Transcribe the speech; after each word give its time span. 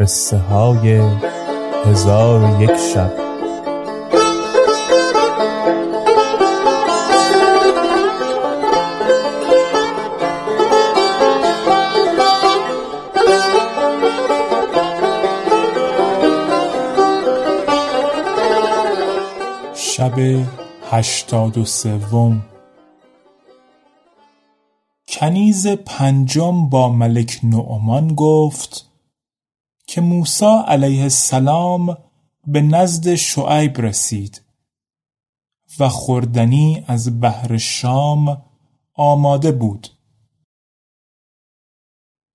قصه 0.00 0.38
های 0.38 1.00
هزار 1.84 2.42
و 2.42 2.62
یک 2.62 2.76
شب. 2.76 3.12
شب 19.74 20.12
هشتاد 20.90 21.58
و 21.58 21.64
سوم. 21.64 22.42
کنیز 25.08 25.66
پنجم 25.66 26.68
با 26.68 26.88
ملک 26.88 27.40
نعمان 27.42 28.14
گفت 28.14 28.87
که 29.88 30.00
موسی 30.00 30.62
علیه 30.66 31.02
السلام 31.02 31.98
به 32.46 32.62
نزد 32.62 33.14
شعیب 33.14 33.80
رسید 33.80 34.42
و 35.78 35.88
خوردنی 35.88 36.84
از 36.86 37.20
بحر 37.20 37.56
شام 37.56 38.42
آماده 38.94 39.52
بود. 39.52 39.88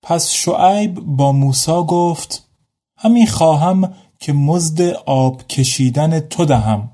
پس 0.02 0.30
شعیب 0.30 0.94
با 0.94 1.32
موسی 1.32 1.82
گفت 1.88 2.50
همی 2.96 3.26
خواهم 3.26 3.94
که 4.18 4.32
مزد 4.32 4.80
آب 5.06 5.46
کشیدن 5.46 6.20
تو 6.20 6.44
دهم. 6.44 6.92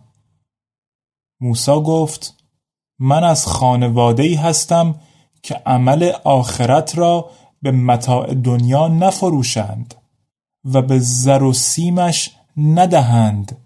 موسی 1.41 1.72
گفت 1.72 2.44
من 2.99 3.25
از 3.25 3.47
خانواده 3.47 4.38
هستم 4.38 5.00
که 5.43 5.54
عمل 5.54 6.12
آخرت 6.25 6.99
را 6.99 7.31
به 7.62 7.70
متاع 7.70 8.34
دنیا 8.34 8.88
نفروشند. 8.88 10.00
و 10.65 10.82
به 10.82 10.98
زر 10.98 11.43
و 11.43 11.53
سیمش 11.53 12.31
ندهند. 12.56 13.56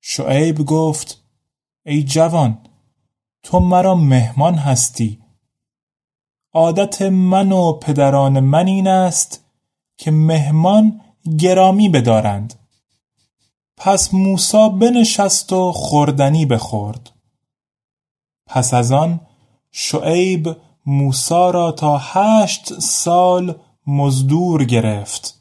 شعیب 0.00 0.64
گفت 0.64 1.22
ای 1.86 2.02
جوان 2.02 2.58
تو 3.42 3.60
مرا 3.60 3.94
مهمان 3.94 4.54
هستی. 4.54 5.22
عادت 6.54 7.02
من 7.02 7.52
و 7.52 7.72
پدران 7.72 8.40
من 8.40 8.66
این 8.66 8.88
است 8.88 9.44
که 9.96 10.10
مهمان 10.10 11.00
گرامی 11.38 11.88
بدارند. 11.88 12.54
پس 13.76 14.14
موسا 14.14 14.68
بنشست 14.68 15.52
و 15.52 15.72
خوردنی 15.72 16.46
بخورد. 16.46 17.12
پس 18.46 18.74
از 18.74 18.92
آن 18.92 19.20
شعیب 19.70 20.56
موسا 20.86 21.50
را 21.50 21.72
تا 21.72 21.98
هشت 21.98 22.80
سال 22.80 23.60
مزدور 23.86 24.64
گرفت. 24.64 25.35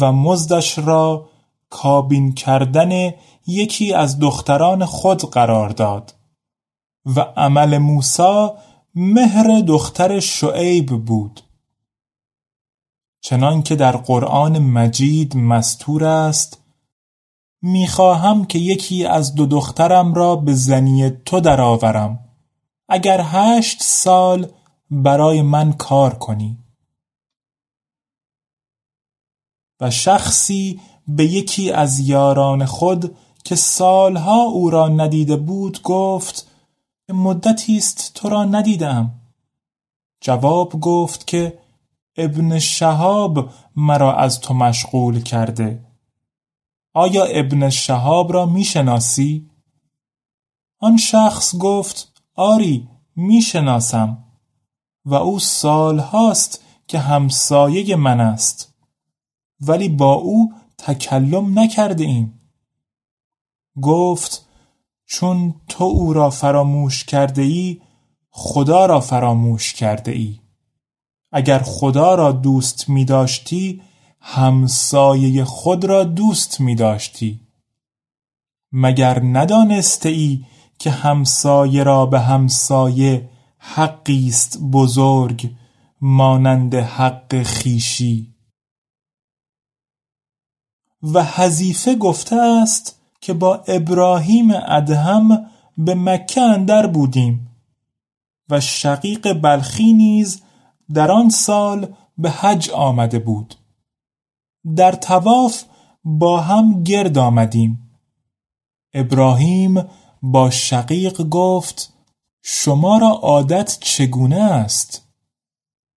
و 0.00 0.12
مزدش 0.12 0.78
را 0.78 1.28
کابین 1.70 2.32
کردن 2.32 3.14
یکی 3.46 3.92
از 3.92 4.18
دختران 4.18 4.84
خود 4.84 5.30
قرار 5.30 5.68
داد 5.68 6.14
و 7.16 7.20
عمل 7.20 7.78
موسا 7.78 8.58
مهر 8.94 9.60
دختر 9.60 10.20
شعیب 10.20 11.04
بود. 11.04 11.40
چنان 13.20 13.62
که 13.62 13.76
در 13.76 13.96
قرآن 13.96 14.58
مجید 14.58 15.36
مستور 15.36 16.04
است 16.04 16.62
می‌خواهم 17.62 18.44
که 18.44 18.58
یکی 18.58 19.04
از 19.04 19.34
دو 19.34 19.46
دخترم 19.46 20.14
را 20.14 20.36
به 20.36 20.54
زنی 20.54 21.10
تو 21.10 21.40
درآورم. 21.40 22.18
اگر 22.88 23.20
هشت 23.24 23.82
سال 23.82 24.46
برای 24.90 25.42
من 25.42 25.72
کار 25.72 26.14
کنی. 26.14 26.58
و 29.80 29.90
شخصی 29.90 30.80
به 31.08 31.24
یکی 31.24 31.72
از 31.72 32.00
یاران 32.00 32.64
خود 32.64 33.16
که 33.44 33.54
سالها 33.54 34.42
او 34.42 34.70
را 34.70 34.88
ندیده 34.88 35.36
بود 35.36 35.82
گفت 35.82 36.50
مدتی 37.08 37.76
است 37.76 38.10
تو 38.14 38.28
را 38.28 38.44
ندیدم. 38.44 39.14
جواب 40.20 40.80
گفت 40.80 41.26
که 41.26 41.58
ابن 42.16 42.58
شهاب 42.58 43.50
مرا 43.76 44.16
از 44.16 44.40
تو 44.40 44.54
مشغول 44.54 45.22
کرده. 45.22 45.84
آیا 46.94 47.24
ابن 47.24 47.70
شهاب 47.70 48.32
را 48.32 48.46
می‌شناسی؟ 48.46 49.50
آن 50.80 50.96
شخص 50.96 51.56
گفت 51.56 52.22
آری 52.34 52.88
می‌شناسم. 53.16 54.24
و 55.04 55.14
او 55.14 55.38
سالهاست 55.38 56.62
که 56.88 56.98
همسایه 56.98 57.96
من 57.96 58.20
است. 58.20 58.75
ولی 59.60 59.88
با 59.88 60.12
او 60.12 60.52
تکلم 60.78 61.58
نکرده 61.58 62.04
ایم. 62.04 62.40
گفت 63.82 64.46
چون 65.06 65.54
تو 65.68 65.84
او 65.84 66.12
را 66.12 66.30
فراموش 66.30 67.04
کرده 67.04 67.42
ای 67.42 67.80
خدا 68.30 68.86
را 68.86 69.00
فراموش 69.00 69.72
کرده 69.72 70.12
ای 70.12 70.40
اگر 71.32 71.58
خدا 71.58 72.14
را 72.14 72.32
دوست 72.32 72.88
می 72.88 73.04
داشتی 73.04 73.82
همسایه 74.20 75.44
خود 75.44 75.84
را 75.84 76.04
دوست 76.04 76.60
می 76.60 76.74
داشتی 76.74 77.40
مگر 78.72 79.22
ندانسته 79.24 80.08
ای 80.08 80.44
که 80.78 80.90
همسایه 80.90 81.82
را 81.82 82.06
به 82.06 82.20
همسایه 82.20 83.28
حقی 83.58 84.28
است 84.28 84.58
بزرگ 84.60 85.50
مانند 86.00 86.74
حق 86.74 87.42
خیشی 87.42 88.35
و 91.02 91.24
حذیفه 91.24 91.94
گفته 91.94 92.36
است 92.36 93.00
که 93.20 93.32
با 93.34 93.54
ابراهیم 93.54 94.50
ادهم 94.50 95.50
به 95.78 95.94
مکه 95.94 96.40
اندر 96.40 96.86
بودیم 96.86 97.48
و 98.50 98.60
شقیق 98.60 99.32
بلخی 99.32 99.92
نیز 99.92 100.42
در 100.94 101.10
آن 101.10 101.28
سال 101.28 101.94
به 102.18 102.30
حج 102.30 102.70
آمده 102.70 103.18
بود. 103.18 103.54
در 104.76 104.92
تواف 104.92 105.64
با 106.04 106.40
هم 106.40 106.82
گرد 106.82 107.18
آمدیم. 107.18 107.90
ابراهیم 108.94 109.84
با 110.22 110.50
شقیق 110.50 111.22
گفت 111.22 111.92
شما 112.42 112.98
را 112.98 113.08
عادت 113.08 113.78
چگونه 113.80 114.42
است؟ 114.42 115.08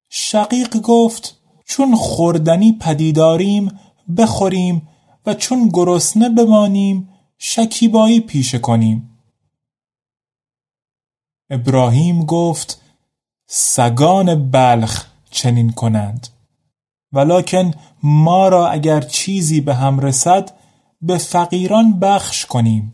شقیق 0.10 0.78
گفت 0.78 1.38
چون 1.66 1.96
خوردنی 1.96 2.78
پدیداریم 2.82 3.80
بخوریم 4.18 4.89
و 5.26 5.34
چون 5.34 5.70
گرسنه 5.74 6.30
بمانیم 6.30 7.10
شکیبایی 7.38 8.20
پیشه 8.20 8.60
کنیم. 8.60 9.20
ابراهیم 11.50 12.26
گفت 12.26 12.82
سگان 13.48 14.52
بلخ 14.52 15.06
چنین 15.32 15.72
کنند. 15.72 16.28
ولکن 17.14 17.74
ما 18.04 18.48
را 18.48 18.70
اگر 18.70 19.02
چیزی 19.02 19.62
به 19.62 19.76
هم 19.76 20.00
رسد 20.00 20.58
به 21.02 21.18
فقیران 21.18 22.00
بخش 22.00 22.46
کنیم. 22.46 22.94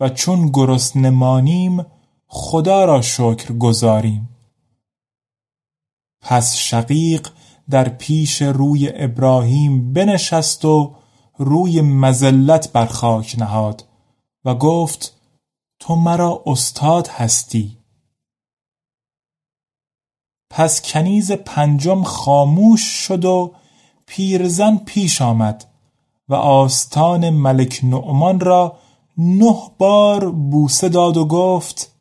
و 0.00 0.08
چون 0.08 0.48
گرسنه 0.48 1.10
مانیم 1.10 1.86
خدا 2.26 2.84
را 2.84 3.02
شکر 3.02 3.52
گذاریم. 3.52 4.28
پس 6.20 6.56
شقیق 6.56 7.28
در 7.70 7.88
پیش 7.88 8.42
روی 8.42 8.90
ابراهیم 8.94 9.92
بنشست 9.92 10.64
و 10.64 10.96
روی 11.36 11.80
مزلت 11.80 12.72
بر 12.72 12.86
خاک 12.86 13.36
نهاد 13.38 13.84
و 14.44 14.54
گفت 14.54 15.20
تو 15.78 15.94
مرا 15.94 16.42
استاد 16.46 17.08
هستی. 17.08 17.78
پس 20.50 20.82
کنیز 20.82 21.32
پنجم 21.32 22.02
خاموش 22.02 22.82
شد 22.82 23.24
و 23.24 23.54
پیرزن 24.06 24.76
پیش 24.76 25.22
آمد 25.22 25.64
و 26.28 26.34
آستان 26.34 27.30
ملک 27.30 27.80
نعمان 27.82 28.40
را 28.40 28.78
نه 29.18 29.54
بار 29.78 30.30
بوسه 30.30 30.88
داد 30.88 31.16
و 31.16 31.24
گفت 31.24 31.96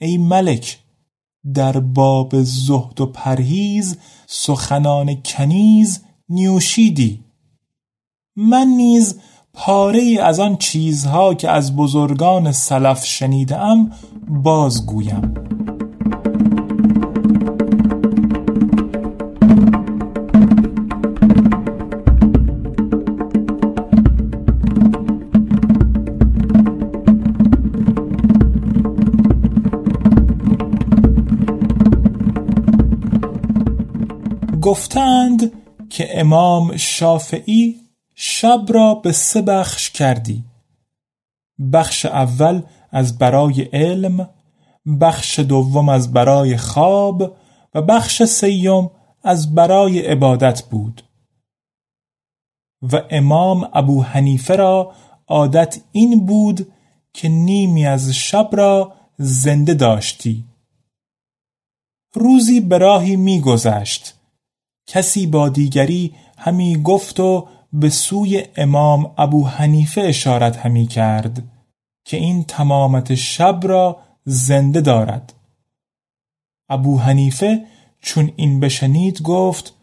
ای 0.00 0.18
ملک 0.18 0.78
در 1.54 1.80
باب 1.80 2.42
زهد 2.42 3.00
و 3.00 3.06
پرهیز 3.06 3.98
سخنان 4.26 5.22
کنیز 5.22 6.04
نیوشیدی 6.28 7.24
من 8.42 8.66
نیز 8.66 9.20
پاره 9.54 10.18
از 10.22 10.40
آن 10.40 10.56
چیزها 10.56 11.34
که 11.34 11.50
از 11.50 11.76
بزرگان 11.76 12.52
سلف 12.52 13.04
شنیدم 13.04 13.90
بازگویم. 14.28 15.34
گفتند 34.62 35.52
که 35.90 36.20
امام 36.20 36.76
شافعی 36.76 37.89
شب 38.22 38.64
را 38.68 38.94
به 38.94 39.12
سه 39.12 39.42
بخش 39.42 39.90
کردی. 39.90 40.44
بخش 41.72 42.06
اول 42.06 42.62
از 42.90 43.18
برای 43.18 43.62
علم 43.62 44.30
بخش 45.00 45.38
دوم 45.38 45.88
از 45.88 46.12
برای 46.12 46.56
خواب 46.56 47.36
و 47.74 47.82
بخش 47.82 48.22
سیوم 48.22 48.90
از 49.22 49.54
برای 49.54 50.00
عبادت 50.00 50.62
بود. 50.62 51.02
و 52.92 53.02
امام 53.10 53.70
ابو 53.72 54.02
حنیفه 54.02 54.56
را 54.56 54.92
عادت 55.28 55.80
این 55.92 56.26
بود 56.26 56.72
که 57.12 57.28
نیمی 57.28 57.86
از 57.86 58.10
شب 58.10 58.48
را 58.52 58.92
زنده 59.18 59.74
داشتی. 59.74 60.44
روزی 62.14 62.60
به 62.60 62.78
راهی 62.78 63.16
میگذشت. 63.16 64.14
کسی 64.86 65.26
با 65.26 65.48
دیگری 65.48 66.14
همی 66.38 66.82
گفت 66.82 67.20
و 67.20 67.48
به 67.72 67.90
سوی 67.90 68.44
امام 68.56 69.14
ابو 69.18 69.46
حنیفه 69.46 70.00
اشارت 70.00 70.56
همی 70.56 70.86
کرد 70.86 71.42
که 72.04 72.16
این 72.16 72.44
تمامت 72.44 73.14
شب 73.14 73.60
را 73.62 74.00
زنده 74.24 74.80
دارد. 74.80 75.32
ابو 76.68 76.98
حنیفه 76.98 77.64
چون 78.00 78.32
این 78.36 78.60
بشنید 78.60 79.22
گفت 79.22 79.74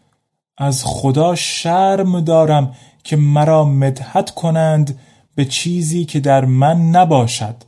از 0.58 0.84
خدا 0.84 1.34
شرم 1.34 2.20
دارم 2.20 2.74
که 3.04 3.16
مرا 3.16 3.64
مدحت 3.64 4.30
کنند 4.30 5.00
به 5.34 5.44
چیزی 5.44 6.04
که 6.04 6.20
در 6.20 6.44
من 6.44 6.90
نباشد. 6.90 7.64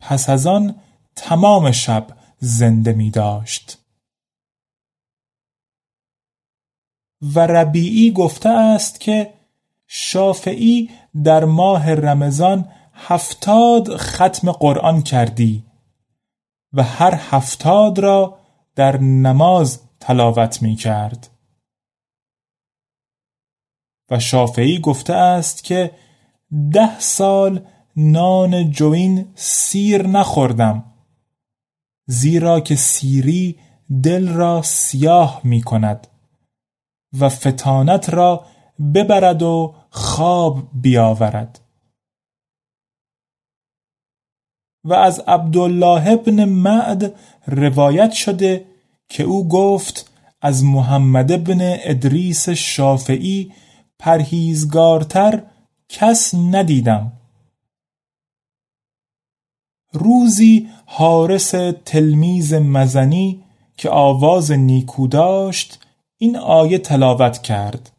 پس 0.00 0.28
از 0.28 0.46
آن 0.46 0.74
تمام 1.16 1.70
شب 1.70 2.06
زنده 2.38 2.92
می 2.92 3.10
داشت. 3.10 3.78
و 7.34 7.40
ربیعی 7.40 8.10
گفته 8.10 8.48
است 8.48 9.00
که 9.00 9.34
شافعی 9.86 10.90
در 11.24 11.44
ماه 11.44 11.94
رمضان 11.94 12.68
هفتاد 12.92 13.96
ختم 13.96 14.52
قرآن 14.52 15.02
کردی 15.02 15.64
و 16.72 16.82
هر 16.82 17.14
هفتاد 17.14 17.98
را 17.98 18.38
در 18.74 19.00
نماز 19.00 19.80
تلاوت 20.00 20.62
می 20.62 20.76
کرد. 20.76 21.30
و 24.10 24.18
شافعی 24.18 24.78
گفته 24.80 25.12
است 25.12 25.64
که 25.64 25.90
ده 26.72 27.00
سال 27.00 27.66
نان 27.96 28.70
جوین 28.70 29.32
سیر 29.34 30.06
نخوردم 30.06 30.84
زیرا 32.06 32.60
که 32.60 32.74
سیری 32.76 33.58
دل 34.02 34.28
را 34.28 34.62
سیاه 34.62 35.40
می 35.44 35.62
کند. 35.62 36.06
و 37.20 37.28
فتانت 37.28 38.10
را 38.10 38.46
ببرد 38.94 39.42
و 39.42 39.74
خواب 39.90 40.68
بیاورد. 40.72 41.60
و 44.84 44.94
از 44.94 45.20
عبدالله 45.20 46.10
ابن 46.10 46.44
معد 46.44 47.14
روایت 47.46 48.12
شده 48.12 48.66
که 49.08 49.22
او 49.22 49.48
گفت 49.48 50.10
از 50.40 50.64
محمد 50.64 51.32
ابن 51.32 51.58
ادریس 51.60 52.48
شافعی 52.48 53.52
پرهیزگارتر 53.98 55.42
کس 55.88 56.34
ندیدم. 56.34 57.12
روزی 59.92 60.68
حارس 60.86 61.50
تلمیز 61.84 62.54
مزنی 62.54 63.44
که 63.76 63.90
آواز 63.90 64.52
نیکو 64.52 65.06
داشت 65.06 65.85
این 66.18 66.36
آیه 66.36 66.78
تلاوت 66.78 67.42
کرد. 67.42 67.92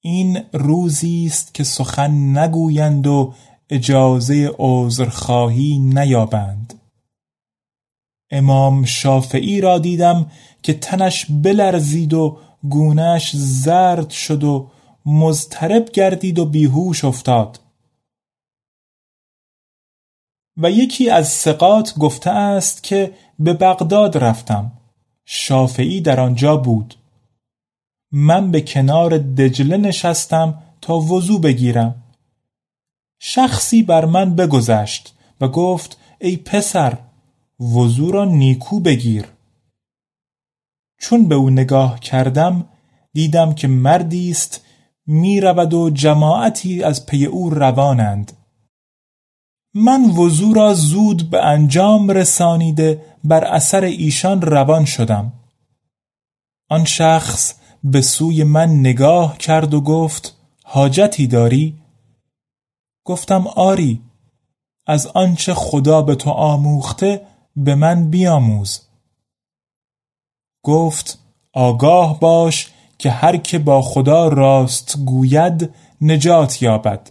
این 0.00 0.44
روزی 0.52 1.26
است 1.26 1.54
که 1.54 1.64
سخن 1.64 2.38
نگویند 2.38 3.06
و 3.06 3.34
اجازه 3.70 4.50
عذرخواهی 4.58 5.78
نیابند. 5.78 6.74
امام 8.30 8.84
شافعی 8.84 9.60
را 9.60 9.78
دیدم 9.78 10.30
که 10.62 10.74
تنش 10.74 11.26
بلرزید 11.30 12.14
و 12.14 12.38
گونهش 12.68 13.36
زرد 13.36 14.10
شد 14.10 14.44
و 14.44 14.70
مضطرب 15.06 15.90
گردید 15.90 16.38
و 16.38 16.46
بیهوش 16.46 17.04
افتاد. 17.04 17.60
و 20.56 20.70
یکی 20.70 21.10
از 21.10 21.28
سقات 21.28 21.98
گفته 21.98 22.30
است 22.30 22.82
که 22.82 23.14
به 23.38 23.52
بغداد 23.52 24.18
رفتم. 24.18 24.72
شافعی 25.24 26.00
در 26.00 26.20
آنجا 26.20 26.56
بود. 26.56 26.97
من 28.12 28.50
به 28.50 28.60
کنار 28.60 29.18
دجله 29.18 29.76
نشستم 29.76 30.62
تا 30.80 30.98
وضو 30.98 31.38
بگیرم. 31.38 32.02
شخصی 33.20 33.82
بر 33.82 34.04
من 34.04 34.34
بگذشت 34.34 35.14
و 35.40 35.48
گفت 35.48 35.98
ای 36.20 36.36
پسر 36.36 36.98
وضو 37.60 38.10
را 38.10 38.24
نیکو 38.24 38.80
بگیر. 38.80 39.24
چون 41.00 41.28
به 41.28 41.34
او 41.34 41.50
نگاه 41.50 42.00
کردم 42.00 42.68
دیدم 43.12 43.54
که 43.54 43.68
مردی 43.68 44.30
است 44.30 44.64
می 45.06 45.40
رود 45.40 45.74
و 45.74 45.90
جماعتی 45.90 46.82
از 46.82 47.06
پی 47.06 47.24
او 47.24 47.50
روانند. 47.50 48.32
من 49.74 50.04
وضو 50.04 50.54
را 50.54 50.74
زود 50.74 51.30
به 51.30 51.44
انجام 51.44 52.10
رسانیده 52.10 53.04
بر 53.24 53.44
اثر 53.44 53.84
ایشان 53.84 54.42
روان 54.42 54.84
شدم. 54.84 55.32
آن 56.70 56.84
شخص 56.84 57.54
به 57.84 58.00
سوی 58.00 58.44
من 58.44 58.80
نگاه 58.80 59.38
کرد 59.38 59.74
و 59.74 59.80
گفت 59.80 60.36
حاجتی 60.64 61.26
داری؟ 61.26 61.78
گفتم 63.04 63.46
آری 63.46 64.02
از 64.86 65.06
آنچه 65.06 65.54
خدا 65.54 66.02
به 66.02 66.14
تو 66.14 66.30
آموخته 66.30 67.26
به 67.56 67.74
من 67.74 68.10
بیاموز 68.10 68.80
گفت 70.64 71.18
آگاه 71.52 72.20
باش 72.20 72.72
که 72.98 73.10
هر 73.10 73.36
که 73.36 73.58
با 73.58 73.82
خدا 73.82 74.28
راست 74.28 74.98
گوید 74.98 75.70
نجات 76.00 76.62
یابد 76.62 77.10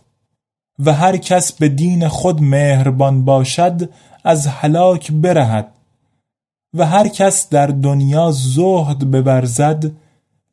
و 0.80 0.94
هر 0.94 1.18
کس 1.18 1.54
به 1.54 1.70
دین 1.70 2.08
خود 2.08 2.42
مهربان 2.42 3.26
باشد 3.26 3.90
از 4.24 4.48
هلاک 4.48 5.12
برهد 5.12 5.72
و 6.74 6.86
هر 6.86 7.08
کس 7.08 7.50
در 7.50 7.68
دنیا 7.68 8.32
زهد 8.32 9.12
ببرزد 9.12 9.92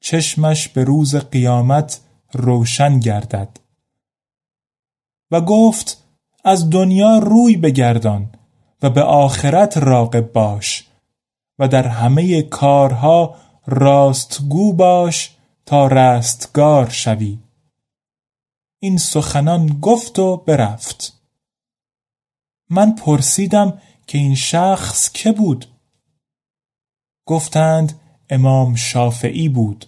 چشمش 0.04 0.68
به 0.68 0.84
روز 0.84 1.16
قیامت 1.16 2.00
روشن 2.32 3.00
گردد. 3.00 3.60
و 5.30 5.40
گفت 5.40 6.04
از 6.44 6.70
دنیا 6.70 7.18
روی 7.18 7.56
بگردان 7.56 8.30
و 8.82 8.90
به 8.90 9.02
آخرت 9.02 9.76
راقب 9.76 10.32
باش 10.32 10.88
و 11.58 11.68
در 11.68 11.88
همه 11.88 12.42
کارها 12.42 13.36
راستگو 13.66 14.72
باش 14.72 15.36
تا 15.66 15.86
رستگار 15.86 16.90
شوی. 16.90 17.38
این 18.78 18.98
سخنان 18.98 19.66
گفت 19.80 20.18
و 20.18 20.36
برفت. 20.36 21.22
من 22.70 22.94
پرسیدم 22.94 23.80
که 24.06 24.18
این 24.18 24.34
شخص 24.34 25.12
که 25.12 25.32
بود؟ 25.32 25.66
گفتند 27.26 28.00
امام 28.30 28.74
شافعی 28.74 29.48
بود. 29.48 29.86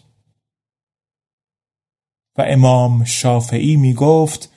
و 2.39 2.45
امام 2.47 3.05
شافعی 3.05 3.77
می 3.77 3.95
گفت 3.95 4.51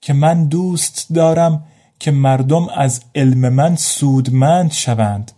که 0.00 0.12
من 0.12 0.44
دوست 0.44 1.06
دارم 1.14 1.64
که 1.98 2.10
مردم 2.10 2.68
از 2.68 3.02
علم 3.14 3.48
من 3.48 3.76
سودمند 3.76 4.72
شوند 4.72 5.32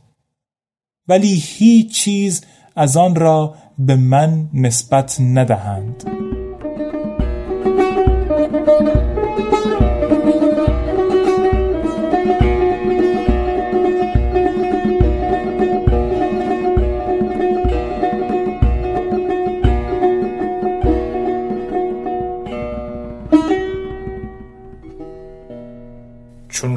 ولی 1.08 1.34
هیچ 1.34 1.94
چیز 1.94 2.44
از 2.76 2.96
آن 2.96 3.14
را 3.14 3.54
به 3.78 3.96
من 3.96 4.48
نسبت 4.54 5.20
ندهند. 5.20 6.04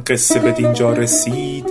قصه 0.06 0.40
به 0.40 0.52
دینجا 0.52 0.92
رسید 0.92 1.66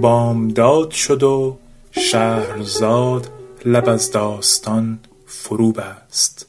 بامداد 0.00 0.90
شد 0.90 1.22
و 1.22 1.58
شهرزاد 1.90 3.30
لب 3.64 3.88
از 3.88 4.10
داستان 4.10 4.98
فرو 5.26 5.72
بست 5.72 6.48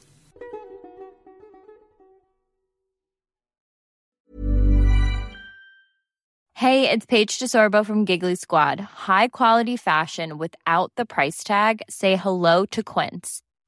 Hey, 6.53 6.89
it's 6.89 7.05
Paige 7.05 7.39
DeSorbo 7.39 7.85
from 7.85 8.03
Giggly 8.03 8.35
Squad. 8.35 8.81
High 8.81 9.29
quality 9.29 9.77
fashion 9.77 10.37
without 10.37 10.91
the 10.97 11.05
price 11.05 11.41
tag. 11.41 11.81
Say 11.89 12.17
hello 12.17 12.65
to 12.65 12.83
Quince. 12.83 13.41